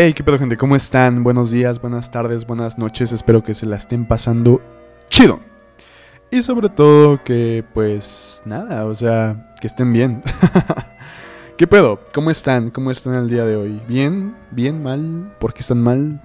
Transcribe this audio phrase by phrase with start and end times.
[0.00, 1.24] Hey, qué pedo gente, ¿cómo están?
[1.24, 4.62] Buenos días, buenas tardes, buenas noches, espero que se la estén pasando
[5.10, 5.40] chido.
[6.30, 10.22] Y sobre todo que pues nada, o sea, que estén bien.
[11.58, 11.98] ¿Qué pedo?
[12.14, 12.70] ¿Cómo están?
[12.70, 13.82] ¿Cómo están el día de hoy?
[13.88, 14.36] ¿Bien?
[14.52, 14.80] ¿Bien?
[14.84, 15.34] ¿Mal?
[15.40, 16.22] ¿Por qué están mal?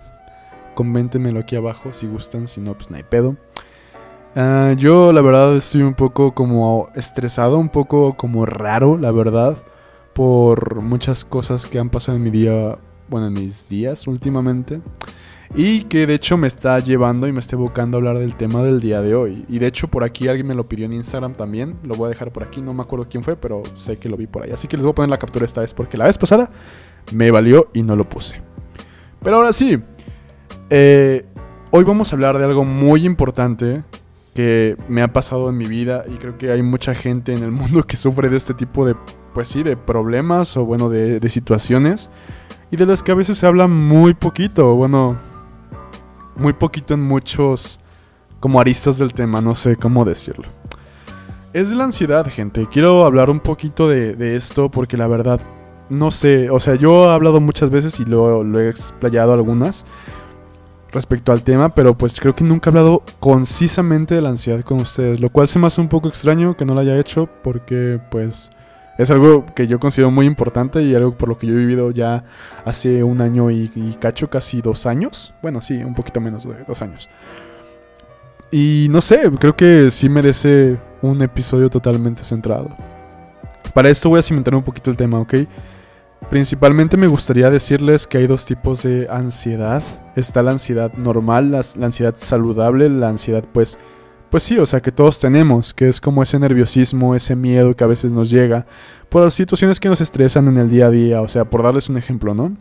[0.76, 3.38] Coméntenmelo aquí abajo si gustan, si no, pues no hay pedo.
[4.36, 9.58] Ah, yo la verdad estoy un poco como estresado, un poco como raro, la verdad,
[10.14, 12.78] por muchas cosas que han pasado en mi día,
[13.14, 14.82] bueno, en mis días últimamente.
[15.54, 18.64] Y que de hecho me está llevando y me está evocando a hablar del tema
[18.64, 19.46] del día de hoy.
[19.48, 21.78] Y de hecho por aquí alguien me lo pidió en Instagram también.
[21.84, 24.18] Lo voy a dejar por aquí, no me acuerdo quién fue, pero sé que lo
[24.18, 24.52] vi por ahí.
[24.52, 26.50] Así que les voy a poner la captura esta vez porque la vez pasada
[27.12, 28.42] me valió y no lo puse.
[29.22, 29.80] Pero ahora sí,
[30.72, 31.24] eh,
[31.70, 33.84] hoy vamos a hablar de algo muy importante
[34.34, 37.52] que me ha pasado en mi vida y creo que hay mucha gente en el
[37.52, 38.96] mundo que sufre de este tipo de,
[39.36, 42.10] pues sí, de problemas o bueno, de, de situaciones
[42.74, 45.16] y de las que a veces se habla muy poquito, bueno,
[46.36, 47.80] muy poquito en muchos
[48.40, 50.46] como aristas del tema, no sé cómo decirlo.
[51.54, 52.68] Es de la ansiedad, gente.
[52.72, 55.40] Quiero hablar un poquito de, esto porque la verdad,
[55.90, 59.86] no sé, o sea, yo he hablado muchas veces y lo, lo he explayado algunas
[60.92, 64.80] respecto al tema, pero pues creo que nunca he hablado concisamente de la ansiedad con
[64.80, 68.02] ustedes, lo cual se me hace un poco extraño que no lo haya hecho porque
[68.10, 68.50] pues
[68.98, 71.92] es algo que yo considero muy importante y algo por lo que yo he vivido
[71.92, 72.24] ya
[72.66, 73.70] hace un año y,
[74.00, 77.10] cacho, casi dos años, bueno sí, un poquito menos de dos años.
[78.52, 82.70] Y no sé, creo que sí merece un episodio totalmente centrado.
[83.74, 85.34] Para esto voy a cimentar un poquito el tema, ¿ok?
[86.30, 89.82] Principalmente me gustaría decirles que hay dos tipos de ansiedad.
[90.16, 93.80] Está la ansiedad normal, la, ansiedad saludable, la ansiedad pues...
[94.34, 97.84] Pues sí, o sea que todos tenemos, que es como ese nerviosismo, ese miedo que
[97.84, 98.66] a veces nos llega
[99.10, 101.98] por situaciones que nos estresan en el día a día, o sea, por darles un
[101.98, 102.58] ejemplo, ¿no?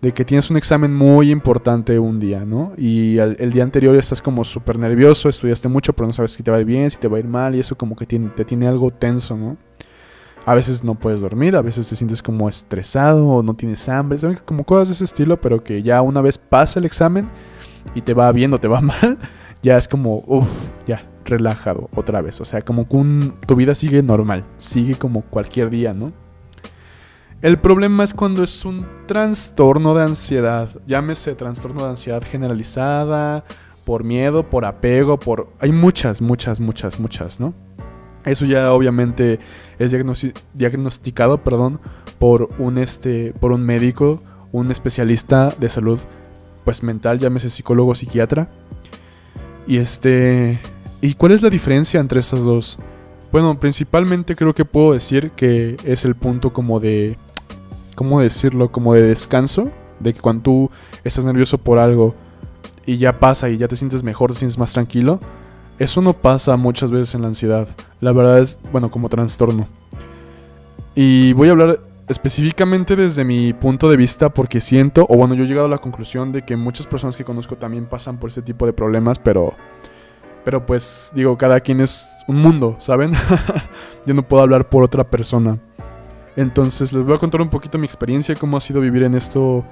[0.00, 2.72] De que tienes un examen muy importante un día, ¿no?
[2.78, 6.42] Y el, el día anterior estás como súper nervioso, estudiaste mucho, pero no sabes si
[6.42, 8.06] te va a ir bien, si te va a ir mal, y eso como que
[8.06, 9.58] te tiene algo tenso, ¿no?
[10.46, 14.16] A veces no puedes dormir, a veces te sientes como estresado o no tienes hambre,
[14.16, 14.38] ¿saben?
[14.42, 17.28] Como cosas de ese estilo, pero que ya una vez pasa el examen
[17.94, 19.18] y te va bien o te va mal,
[19.64, 20.46] ya es como, uff,
[20.86, 22.38] ya, relajado otra vez.
[22.42, 26.12] O sea, como que un, tu vida sigue normal, sigue como cualquier día, ¿no?
[27.40, 33.44] El problema es cuando es un trastorno de ansiedad, llámese trastorno de ansiedad generalizada,
[33.86, 35.48] por miedo, por apego, por...
[35.60, 37.54] Hay muchas, muchas, muchas, muchas, ¿no?
[38.24, 39.40] Eso ya obviamente
[39.78, 39.94] es
[40.54, 41.80] diagnosticado, perdón,
[42.18, 44.22] por un este, por un médico,
[44.52, 45.98] un especialista de salud,
[46.64, 48.48] pues mental, llámese psicólogo psiquiatra.
[49.66, 50.58] Y este,
[51.00, 52.78] ¿y cuál es la diferencia entre estas dos?
[53.32, 57.16] Bueno, principalmente creo que puedo decir que es el punto como de,
[57.94, 58.70] ¿cómo decirlo?
[58.70, 59.70] Como de descanso,
[60.00, 60.70] de que cuando tú
[61.02, 62.14] estás nervioso por algo
[62.86, 65.18] y ya pasa y ya te sientes mejor, te sientes más tranquilo
[65.78, 67.68] eso no pasa muchas veces en la ansiedad.
[68.00, 69.68] La verdad es, bueno, como trastorno.
[70.94, 75.44] Y voy a hablar específicamente desde mi punto de vista porque siento, o bueno, yo
[75.44, 78.42] he llegado a la conclusión de que muchas personas que conozco también pasan por ese
[78.42, 79.54] tipo de problemas, pero...
[80.44, 83.12] Pero pues digo, cada quien es un mundo, ¿saben?
[84.06, 85.58] yo no puedo hablar por otra persona.
[86.36, 89.64] Entonces les voy a contar un poquito mi experiencia, cómo ha sido vivir en esto,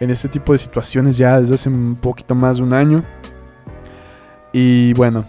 [0.00, 3.04] en este tipo de situaciones ya desde hace un poquito más de un año.
[4.52, 5.24] Y bueno,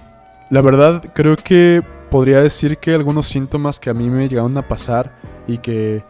[0.50, 4.68] la verdad, creo que podría decir que algunos síntomas que a mí me llegaron a
[4.68, 5.14] pasar
[5.46, 6.04] y que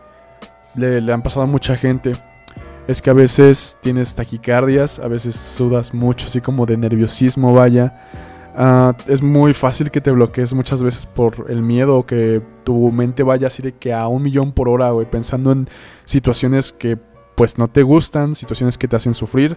[0.76, 2.14] le, han pasado a mucha gente
[2.88, 8.08] es que a veces tienes taquicardias, a veces sudas mucho, así como de nerviosismo, vaya.
[8.58, 12.92] Uh, es muy fácil que te bloquees muchas veces por el miedo o que tu
[12.92, 15.70] mente vaya así de que a un millón por hora, güey, pensando en
[16.04, 16.98] situaciones que
[17.36, 19.56] pues no te gustan, situaciones que te hacen sufrir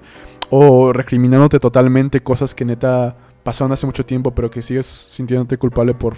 [0.51, 5.95] o recriminándote totalmente cosas que neta pasaron hace mucho tiempo, pero que sigues sintiéndote culpable
[5.95, 6.15] por,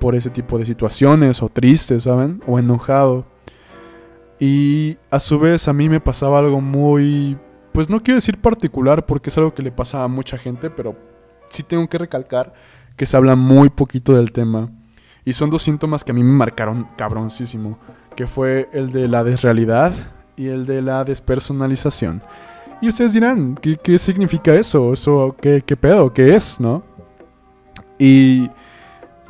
[0.00, 2.42] por ese tipo de situaciones, o triste, ¿saben?
[2.46, 3.24] O enojado.
[4.40, 7.36] Y a su vez a mí me pasaba algo muy,
[7.72, 10.96] pues no quiero decir particular, porque es algo que le pasa a mucha gente, pero
[11.48, 12.52] sí tengo que recalcar
[12.96, 14.68] que se habla muy poquito del tema.
[15.24, 17.78] Y son dos síntomas que a mí me marcaron cabroncísimo,
[18.16, 19.92] que fue el de la desrealidad
[20.36, 22.22] y el de la despersonalización.
[22.80, 24.92] Y ustedes dirán, ¿qué, qué significa eso?
[24.92, 26.12] ¿Eso qué, qué pedo?
[26.12, 26.60] ¿Qué es?
[26.60, 26.84] ¿No?
[27.98, 28.48] Y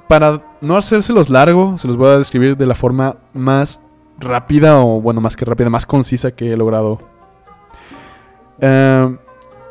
[0.06, 3.81] para no hacérselos largo, se los voy a describir de la forma más
[4.18, 7.00] rápida, o bueno, más que rápida, más concisa que he logrado.
[8.58, 9.16] Uh,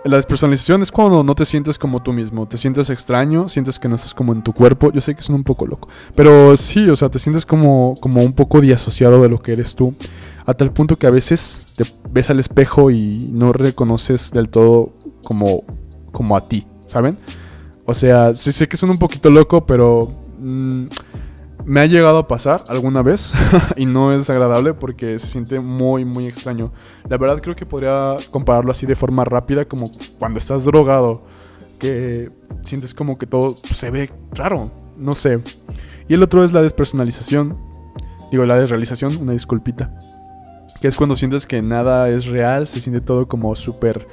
[0.08, 3.90] la despersonalización es cuando no te sientes como tú mismo, te sientes extraño, sientes que
[3.90, 4.92] no estás como en tu cuerpo.
[4.92, 8.22] Yo sé que es un poco loco, pero sí, o sea, te sientes como, como
[8.22, 9.94] un poco disociado de lo que eres tú,
[10.46, 14.94] a tal punto que a veces te ves al espejo y no reconoces del todo
[15.24, 15.64] como,
[16.14, 17.18] como a ti, ¿saben?
[17.86, 20.86] O sea, sí sé que son un poquito loco, pero mm,
[21.68, 23.34] me ha llegado a pasar alguna vez
[23.76, 26.72] y no es agradable porque se siente muy, muy extraño.
[27.10, 31.26] La verdad creo que podría compararlo así de forma rápida como cuando estás drogado,
[31.78, 32.32] que
[32.62, 35.42] sientes como que todo se ve raro, no sé.
[36.08, 37.58] Y el otro es la despersonalización,
[38.32, 39.94] digo la desrealización, una disculpita.
[40.80, 44.08] Que es cuando sientes que nada es real, se siente todo como súper,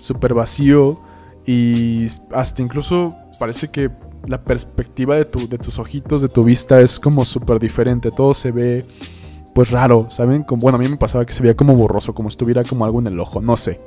[0.00, 1.02] súper vacío
[1.44, 3.90] y hasta incluso parece que
[4.26, 8.10] la perspectiva de, tu, de tus ojitos, de tu vista es como súper diferente.
[8.10, 8.84] Todo se ve
[9.54, 10.44] pues raro, ¿saben?
[10.48, 13.06] Bueno, a mí me pasaba que se veía como borroso, como estuviera como algo en
[13.06, 13.80] el ojo, no sé.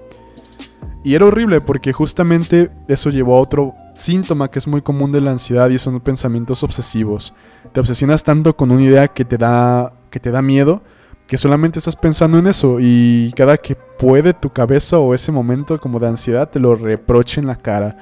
[1.04, 5.22] Y era horrible porque justamente eso llevó a otro síntoma que es muy común de
[5.22, 7.34] la ansiedad y son pensamientos obsesivos.
[7.72, 10.82] Te obsesionas tanto con una idea que te da que te da miedo
[11.28, 15.80] que solamente estás pensando en eso y cada que puede tu cabeza o ese momento
[15.80, 17.98] como de ansiedad te lo reproche en la cara.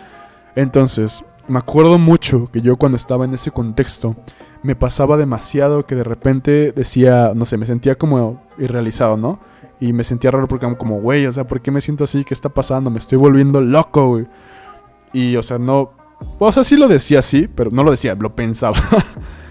[0.55, 4.15] Entonces, me acuerdo mucho que yo cuando estaba en ese contexto
[4.63, 9.39] me pasaba demasiado que de repente decía, no sé, me sentía como irrealizado, ¿no?
[9.79, 12.23] Y me sentía raro porque como, güey, o sea, ¿por qué me siento así?
[12.23, 12.89] ¿Qué está pasando?
[12.89, 14.27] Me estoy volviendo loco, güey.
[15.13, 15.91] Y, o sea, no...
[16.39, 18.77] O sea, sí lo decía así, pero no lo decía, lo pensaba.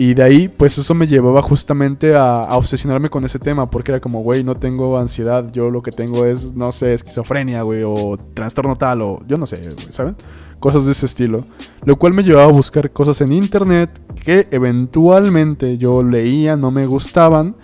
[0.00, 4.00] Y de ahí, pues eso me llevaba justamente a, obsesionarme con ese tema, porque era
[4.00, 8.16] como, güey, no tengo ansiedad, yo lo que tengo es, no sé, esquizofrenia, güey, o
[8.32, 10.14] trastorno tal, o yo no sé, ¿saben?
[10.60, 11.44] Cosas de ese estilo.
[11.84, 13.90] Lo cual me llevaba a buscar cosas en internet
[14.24, 17.56] que eventualmente yo leía, no me gustaban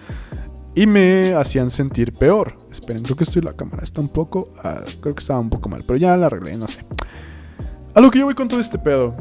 [0.74, 2.56] y me hacían sentir peor.
[2.68, 5.68] Esperen, creo que estoy la cámara, está un poco, ah, creo que estaba un poco
[5.68, 6.84] mal, pero ya la arreglé, no sé.
[7.94, 9.14] A lo que yo voy con todo este pedo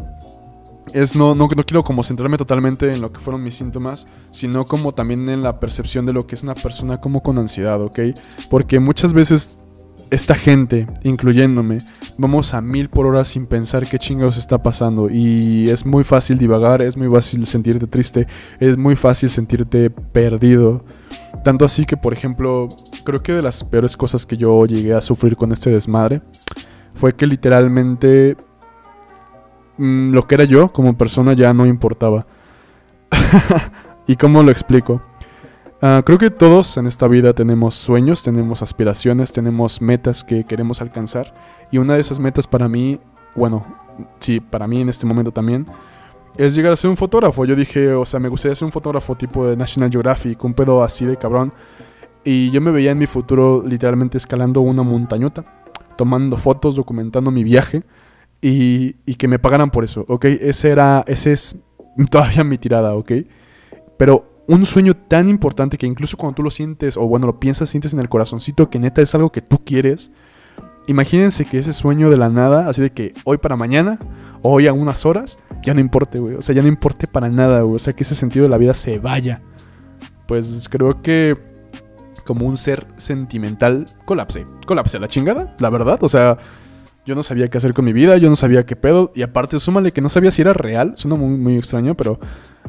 [0.94, 4.66] es no, no, no, quiero como centrarme totalmente en lo que fueron mis síntomas, sino
[4.66, 8.00] como también en la percepción de lo que es una persona como con ansiedad, ¿ok?
[8.50, 9.60] Porque muchas veces
[10.14, 11.80] esta gente, incluyéndome,
[12.18, 16.38] vamos a mil por hora sin pensar qué chingados está pasando y es muy fácil
[16.38, 18.28] divagar, es muy fácil sentirte triste,
[18.60, 20.86] es muy fácil sentirte perdido.
[21.44, 22.70] Tanto así que, por ejemplo,
[23.04, 26.22] creo que de las peores cosas que yo llegué a sufrir con este desmadre
[26.94, 28.38] fue que literalmente
[29.78, 32.26] Mm, lo que era yo como persona ya no importaba.
[34.08, 35.02] ¿Y cómo lo explico?
[35.82, 40.82] Ah, creo que todos en esta vida tenemos sueños, tenemos aspiraciones, tenemos metas que queremos
[40.82, 41.34] alcanzar.
[41.72, 43.00] Y una de esas metas para mí,
[43.36, 43.66] bueno,
[44.20, 45.66] sí, para mí en este momento también,
[46.38, 47.46] es llegar a ser un fotógrafo.
[47.46, 50.84] Yo dije, o sea, me gustaría ser un fotógrafo tipo de National Geographic, un pedo
[50.84, 51.52] así de cabrón.
[52.24, 55.44] Y yo me veía en mi futuro literalmente escalando una montañota,
[55.98, 57.84] tomando fotos, documentando mi viaje
[58.44, 60.26] y, que me pagaran por eso, ¿ok?
[60.26, 61.56] Ese era, ese es
[62.12, 63.12] todavía mi tirada, ¿ok?
[63.98, 67.70] Pero un sueño tan importante que incluso cuando tú lo sientes, o bueno, lo piensas,
[67.70, 70.12] sientes en el corazoncito que neta es algo que tú quieres.
[70.88, 73.98] Imagínense que ese sueño de la nada, así de que hoy para mañana,
[74.42, 76.36] o hoy a unas horas, ya no importe, güey.
[76.36, 77.78] O sea, ya no importe para nada, güey.
[77.78, 79.42] O sea, que ese sentido de la vida se vaya.
[80.28, 81.38] Pues creo que
[82.26, 84.46] como un ser sentimental, colapse.
[84.68, 86.04] Colapse la chingada, la verdad.
[86.04, 86.38] O sea,
[87.06, 89.12] yo no sabía qué hacer con mi vida, yo no sabía qué pedo.
[89.14, 90.94] Y aparte, súmale que no sabía si era real.
[90.96, 92.20] Suena muy, muy extraño, pero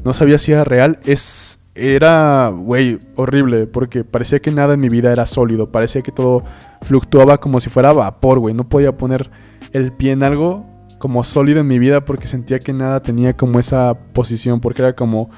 [0.04, 0.98] no sabía si era real.
[1.04, 1.60] Es.
[1.76, 3.66] Era, güey, horrible.
[3.66, 5.70] Porque parecía que nada en mi vida era sólido.
[5.70, 6.42] Parecía que todo
[6.82, 8.54] fluctuaba como si fuera vapor, güey.
[8.54, 9.30] No podía poner
[9.72, 10.66] el pie en algo
[10.98, 14.60] como sólido en mi vida porque sentía que nada tenía como esa posición.
[14.60, 15.30] Porque era como.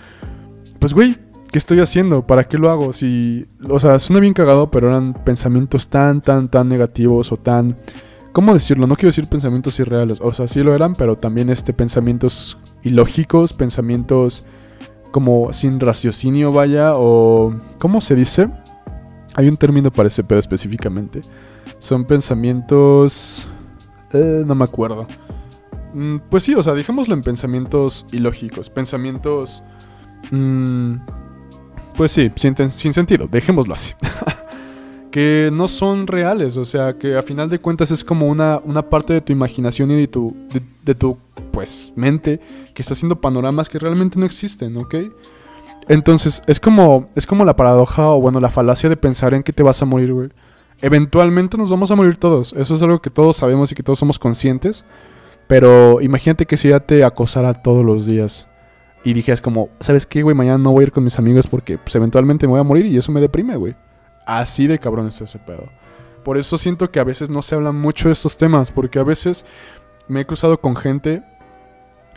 [0.78, 1.18] Pues, güey,
[1.52, 2.26] ¿qué estoy haciendo?
[2.26, 2.94] ¿Para qué lo hago?
[2.94, 3.46] Si.
[3.68, 7.76] O sea, suena bien cagado, pero eran pensamientos tan, tan, tan negativos o tan
[8.36, 8.86] ¿Cómo decirlo?
[8.86, 10.18] No quiero decir pensamientos irreales.
[10.20, 14.44] O sea, sí lo eran, pero también este, pensamientos ilógicos, pensamientos
[15.10, 17.58] como sin raciocinio, vaya, o...
[17.78, 18.50] ¿Cómo se dice?
[19.36, 21.22] Hay un término para ese pedo específicamente.
[21.78, 23.48] Son pensamientos...
[24.12, 25.06] Eh, no me acuerdo.
[25.94, 28.68] Mm, pues sí, o sea, dejémoslo en pensamientos ilógicos.
[28.68, 29.62] Pensamientos...
[30.30, 30.96] Mm,
[31.96, 33.28] pues sí, sin, sin sentido.
[33.30, 33.94] Dejémoslo así.
[35.16, 38.82] que no son reales, o sea, que a final de cuentas es como una, una
[38.82, 40.36] parte de tu imaginación y de tu,
[40.84, 41.16] de, tu,
[41.52, 42.38] pues, mente
[42.74, 44.94] que está haciendo panoramas que realmente no existen, ¿ok?
[45.88, 49.54] Entonces, es como, es como la paradoja o, bueno, la falacia de pensar en que
[49.54, 50.28] te vas a morir, güey.
[50.82, 53.98] Eventualmente nos vamos a morir todos, eso es algo que todos sabemos y que todos
[53.98, 54.84] somos conscientes,
[55.46, 58.48] pero imagínate que si ya te acosara todos los días
[59.02, 60.36] y dijeras como, ¿sabes qué, güey?
[60.36, 62.84] Mañana no voy a ir con mis amigos porque pues, eventualmente me voy a morir
[62.84, 63.74] y eso me deprime, güey.
[64.26, 65.68] Así de cabrón es ese pedo.
[66.24, 69.04] Por eso siento que a veces no se hablan mucho de estos temas, porque a
[69.04, 69.46] veces
[70.08, 71.22] me he cruzado con gente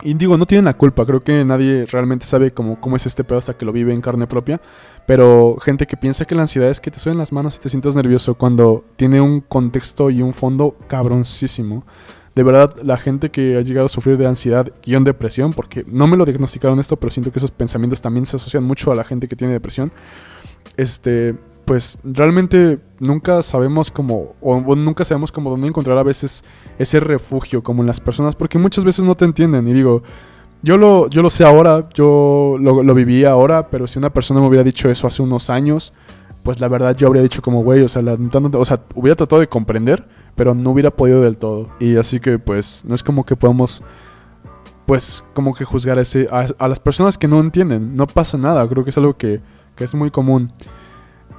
[0.02, 3.22] Y digo, no tienen la culpa, creo que nadie realmente sabe cómo, cómo es este
[3.22, 4.60] pedo hasta que lo vive en carne propia.
[5.06, 7.68] Pero gente que piensa que la ansiedad es que te suben las manos y te
[7.68, 11.84] sientas nervioso cuando tiene un contexto y un fondo cabroncísimo.
[12.34, 16.06] De verdad, la gente que ha llegado a sufrir de ansiedad y depresión, porque no
[16.06, 19.04] me lo diagnosticaron esto, pero siento que esos pensamientos también se asocian mucho a la
[19.04, 19.92] gente que tiene depresión.
[20.76, 21.34] Este,
[21.70, 26.42] pues realmente nunca sabemos cómo, o, nunca sabemos cómo dónde encontrar a veces
[26.80, 29.68] ese refugio como en las personas, porque muchas veces no te entienden.
[29.68, 30.02] Y digo,
[30.64, 34.48] yo lo, yo lo sé ahora, yo lo, viví ahora, pero si una persona me
[34.48, 35.92] hubiera dicho eso hace unos años,
[36.42, 39.48] pues la verdad yo habría dicho como, güey, o sea, o sea, hubiera tratado de
[39.48, 41.68] comprender, pero no hubiera podido del todo.
[41.78, 43.84] Y así que pues no es como que podamos,
[44.86, 47.94] pues como que juzgar a, ese, a, las personas que no entienden.
[47.94, 49.40] No pasa nada, creo que es algo que,
[49.76, 50.52] que es muy común.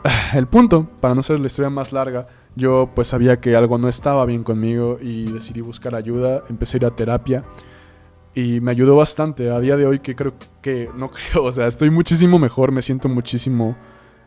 [0.33, 3.87] El punto, para no ser la historia más larga, yo pues sabía que algo no
[3.87, 7.43] estaba bien conmigo y decidí buscar ayuda, empecé a ir a terapia
[8.33, 9.49] y me ayudó bastante.
[9.49, 12.81] A día de hoy que creo que, no creo, o sea, estoy muchísimo mejor, me
[12.81, 13.75] siento muchísimo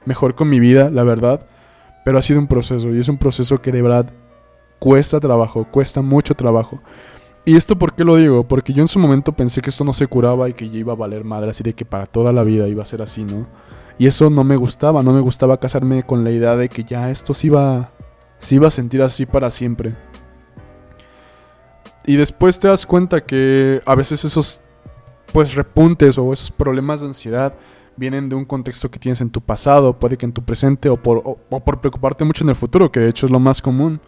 [0.05, 1.47] mejor con mi vida, la verdad.
[2.05, 4.13] Pero ha sido un proceso y es un proceso que de verdad
[4.79, 6.81] cuesta trabajo, cuesta mucho trabajo.
[7.47, 8.47] ¿Y esto por qué lo digo?
[8.47, 10.93] Porque yo en su momento pensé que esto no se curaba y que ya iba
[10.93, 13.47] a valer madre, así de que para toda la vida iba a ser así, ¿no?
[13.99, 17.11] Y eso no me gustaba, no me gustaba casarme con la idea de que ya
[17.11, 17.93] esto se iba,
[18.39, 19.95] se iba a sentir así para siempre.
[22.07, 24.63] Y después te das cuenta que a veces esos
[25.33, 27.55] pues repuntes o esos problemas de ansiedad
[27.97, 30.97] vienen de un contexto que tienes en tu pasado, puede que en tu presente o
[30.97, 34.01] por, o, por preocuparte mucho en el futuro, que de hecho es lo más común.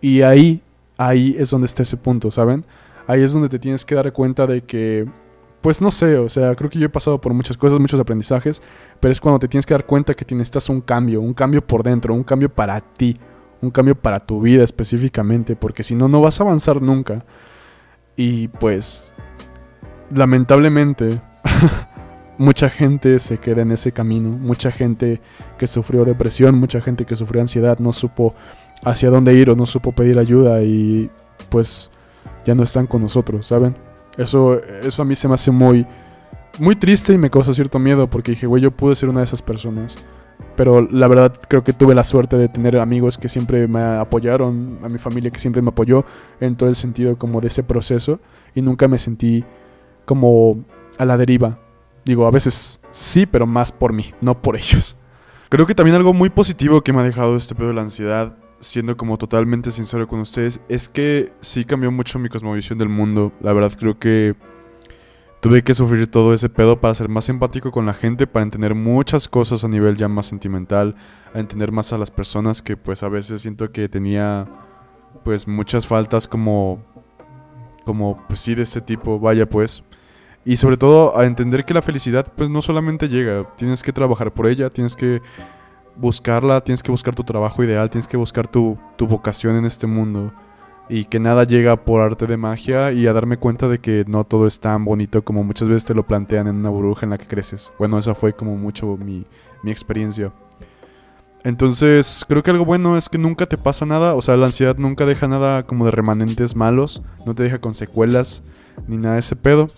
[0.00, 0.62] Y ahí,
[0.98, 2.64] ahí es donde está ese punto, ¿saben?
[3.06, 5.06] Ahí es donde te tienes que dar cuenta de que,
[5.64, 8.60] pues no sé, o sea, creo que yo he pasado por muchas cosas, muchos aprendizajes,
[9.00, 11.82] pero es cuando te tienes que dar cuenta que necesitas un cambio, un cambio por
[11.82, 13.16] dentro, un cambio para ti,
[13.62, 17.24] un cambio para tu vida específicamente, porque si no, no vas a avanzar nunca.
[18.14, 19.14] Y pues,
[20.10, 21.22] lamentablemente,
[22.36, 25.22] mucha gente se queda en ese camino, mucha gente
[25.56, 28.34] que sufrió depresión, mucha gente que sufrió ansiedad, no supo
[28.84, 31.10] hacia dónde ir o no supo pedir ayuda y
[31.48, 31.90] pues
[32.44, 33.93] ya no están con nosotros, ¿saben?
[34.16, 35.86] Eso, eso a mí se me hace muy,
[36.58, 39.24] muy triste y me causa cierto miedo porque dije, güey, yo pude ser una de
[39.24, 39.96] esas personas.
[40.56, 44.78] Pero la verdad creo que tuve la suerte de tener amigos que siempre me apoyaron,
[44.82, 46.04] a mi familia que siempre me apoyó
[46.40, 48.20] en todo el sentido como de ese proceso
[48.54, 49.44] y nunca me sentí
[50.04, 50.64] como
[50.98, 51.58] a la deriva.
[52.04, 54.96] Digo, a veces sí, pero más por mí, no por ellos.
[55.48, 58.36] Creo que también algo muy positivo que me ha dejado este pedo de la ansiedad,
[58.64, 63.32] siendo como totalmente sincero con ustedes, es que sí cambió mucho mi cosmovisión del mundo.
[63.40, 64.34] La verdad creo que
[65.40, 68.74] tuve que sufrir todo ese pedo para ser más empático con la gente, para entender
[68.74, 70.96] muchas cosas a nivel ya más sentimental,
[71.34, 74.48] a entender más a las personas que pues a veces siento que tenía
[75.22, 76.82] pues muchas faltas como
[77.84, 79.84] como pues sí de ese tipo, vaya pues.
[80.46, 84.32] Y sobre todo a entender que la felicidad pues no solamente llega, tienes que trabajar
[84.32, 85.20] por ella, tienes que
[85.96, 89.86] buscarla, tienes que buscar tu trabajo ideal, tienes que buscar tu, tu vocación en este
[89.86, 90.32] mundo.
[90.88, 94.24] Y que nada llega por arte de magia y a darme cuenta de que no
[94.24, 97.18] todo es tan bonito como muchas veces te lo plantean en una burbuja en la
[97.18, 97.72] que creces.
[97.78, 99.26] Bueno, esa fue como mucho mi,
[99.62, 100.30] mi experiencia.
[101.42, 104.76] Entonces, creo que algo bueno es que nunca te pasa nada, o sea, la ansiedad
[104.78, 108.42] nunca deja nada como de remanentes malos, no te deja con secuelas
[108.86, 109.68] ni nada de ese pedo.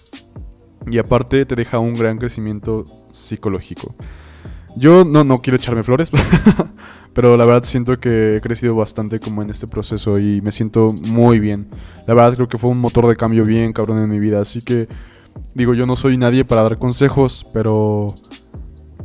[0.86, 3.96] Y aparte te deja un gran crecimiento psicológico.
[4.76, 6.10] Yo no, no quiero echarme flores,
[7.14, 10.92] pero la verdad siento que he crecido bastante como en este proceso y me siento
[10.92, 11.68] muy bien.
[12.06, 14.60] La verdad creo que fue un motor de cambio bien cabrón en mi vida, así
[14.60, 14.86] que
[15.54, 18.14] digo, yo no soy nadie para dar consejos, pero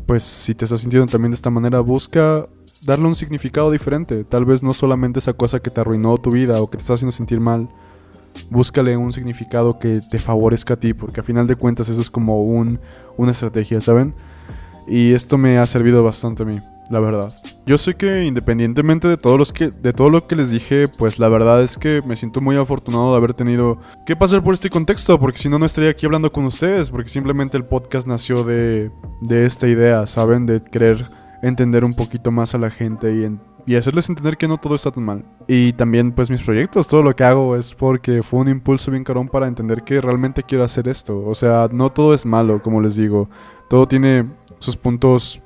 [0.06, 2.44] pues si te estás sintiendo también de esta manera, busca
[2.82, 4.26] darle un significado diferente.
[4.26, 6.96] Tal vez no solamente esa cosa que te arruinó tu vida o que te está
[6.96, 7.70] haciendo sentir mal,
[8.50, 12.10] búscale un significado que te favorezca a ti, porque a final de cuentas eso es
[12.10, 12.80] como un,
[13.16, 14.14] una estrategia, ¿saben?
[14.92, 17.34] Y esto me ha servido bastante a mí, la verdad.
[17.66, 21.18] Yo sé que independientemente de, todos los que, de todo lo que les dije, pues
[21.18, 24.70] la verdad es que me siento muy afortunado de haber tenido que pasar por este
[24.70, 28.44] contexto, porque si no, no estaría aquí hablando con ustedes, porque simplemente el podcast nació
[28.44, 30.46] de, de esta idea, ¿saben?
[30.46, 31.06] De querer
[31.42, 34.76] entender un poquito más a la gente y en, y hacerles entender que no todo
[34.76, 35.24] está tan mal.
[35.48, 39.06] Y también pues mis proyectos, todo lo que hago es porque fue un impulso bien
[39.06, 41.24] carón para entender que realmente quiero hacer esto.
[41.26, 43.30] O sea, no todo es malo, como les digo.
[43.70, 44.28] Todo tiene
[44.62, 45.42] sus puntos,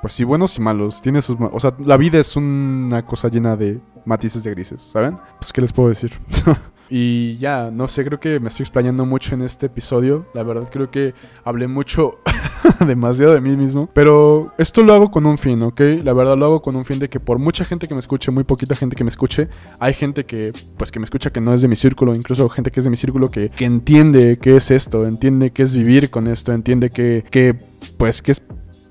[0.00, 1.02] pues sí, buenos y malos.
[1.02, 1.36] Tiene sus...
[1.40, 5.18] O sea, la vida es una cosa llena de matices de grises, ¿saben?
[5.38, 6.12] Pues qué les puedo decir.
[6.94, 10.26] Y ya, no sé, creo que me estoy explayando mucho en este episodio.
[10.34, 12.18] La verdad creo que hablé mucho,
[12.86, 13.88] demasiado de mí mismo.
[13.94, 15.80] Pero esto lo hago con un fin, ¿ok?
[16.04, 18.30] La verdad lo hago con un fin de que por mucha gente que me escuche,
[18.30, 21.54] muy poquita gente que me escuche, hay gente que, pues que me escucha que no
[21.54, 24.56] es de mi círculo, incluso gente que es de mi círculo que, que entiende qué
[24.56, 27.56] es esto, entiende qué es vivir con esto, entiende que, que
[27.96, 28.42] pues que es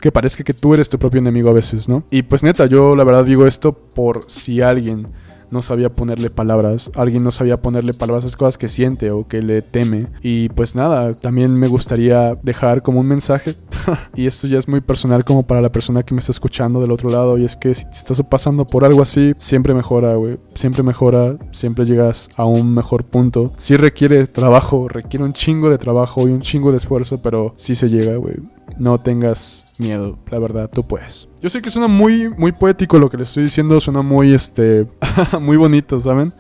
[0.02, 2.04] que parezca que tú eres tu propio enemigo a veces, ¿no?
[2.10, 5.08] Y pues neta, yo la verdad digo esto por si alguien
[5.52, 9.42] no sabía ponerle palabras, alguien no sabía ponerle palabras a cosas que siente o que
[9.42, 10.08] le teme.
[10.22, 13.56] Y pues nada, también me gustaría dejar como un mensaje,
[14.16, 16.92] y esto ya es muy personal como para la persona que me está escuchando del
[16.92, 20.40] otro lado, y es que si te estás pasando por algo así, siempre mejora, güey,
[20.54, 23.54] siempre mejora, siempre llegas a un mejor punto.
[23.58, 27.76] Sí requiere trabajo, requiere un chingo de trabajo y un chingo de esfuerzo, pero sí
[27.76, 28.36] se llega, güey.
[28.78, 31.31] No tengas miedo, la verdad, tú puedes.
[31.42, 34.88] Yo sé que suena muy, muy poético lo que le estoy diciendo, suena muy, este,
[35.42, 36.32] muy bonito, ¿saben?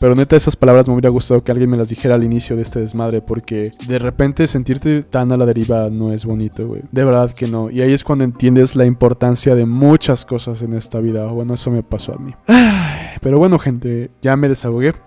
[0.00, 2.62] Pero neta, esas palabras me hubiera gustado que alguien me las dijera al inicio de
[2.62, 6.82] este desmadre, porque de repente sentirte tan a la deriva no es bonito, güey.
[6.92, 7.70] De verdad que no.
[7.70, 11.26] Y ahí es cuando entiendes la importancia de muchas cosas en esta vida.
[11.26, 12.32] Bueno, eso me pasó a mí.
[13.20, 14.94] Pero bueno, gente, ya me desahogué.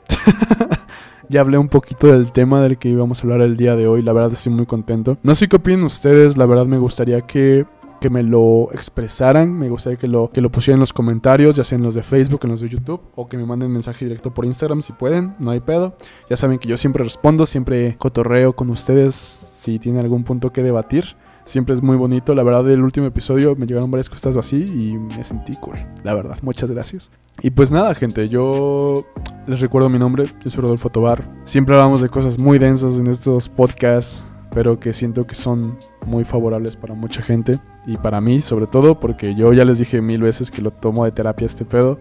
[1.30, 4.02] Ya hablé un poquito del tema del que íbamos a hablar el día de hoy.
[4.02, 5.18] La verdad estoy muy contento.
[5.24, 6.36] No sé qué opinan ustedes.
[6.36, 7.66] La verdad me gustaría que
[8.02, 11.64] que me lo expresaran, me gustaría que lo, que lo pusieran en los comentarios, ya
[11.64, 14.34] sea en los de Facebook, en los de YouTube, o que me manden mensaje directo
[14.34, 15.96] por Instagram si pueden, no hay pedo.
[16.28, 20.64] Ya saben que yo siempre respondo, siempre cotorreo con ustedes si tienen algún punto que
[20.64, 21.16] debatir.
[21.44, 24.98] Siempre es muy bonito, la verdad del último episodio me llegaron varias cosas así y
[24.98, 27.12] me sentí cool, la verdad, muchas gracias.
[27.42, 29.06] Y pues nada gente, yo
[29.48, 31.28] les recuerdo mi nombre, yo soy Rodolfo Tobar.
[31.44, 36.24] Siempre hablamos de cosas muy densas en estos podcasts, pero que siento que son muy
[36.24, 40.22] favorables para mucha gente y para mí sobre todo porque yo ya les dije mil
[40.22, 42.00] veces que lo tomo de terapia este pedo.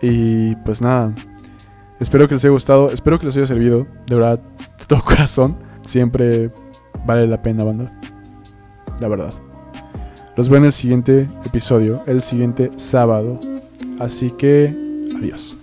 [0.00, 1.14] Y pues nada
[2.00, 4.40] espero que les haya gustado espero que les haya servido de verdad
[4.78, 6.50] de todo corazón siempre
[7.06, 7.92] vale la pena banda
[9.00, 9.32] la verdad.
[10.36, 13.38] Los veo en el siguiente episodio el siguiente sábado
[14.00, 14.74] así que
[15.16, 15.56] adiós